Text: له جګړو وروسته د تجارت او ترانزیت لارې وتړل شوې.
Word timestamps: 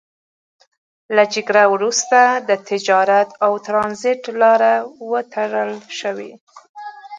له 1.15 1.23
جګړو 1.33 1.65
وروسته 1.75 2.19
د 2.49 2.49
تجارت 2.69 3.29
او 3.45 3.51
ترانزیت 3.67 4.21
لارې 4.41 4.75
وتړل 5.11 5.71
شوې. 5.99 6.31